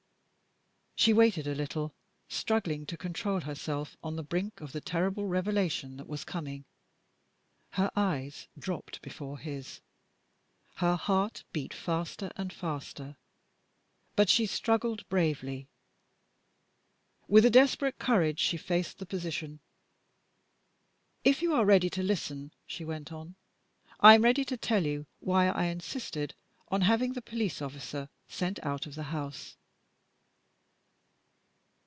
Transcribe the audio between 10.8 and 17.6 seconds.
heart beat faster and faster; but she struggled bravely. With a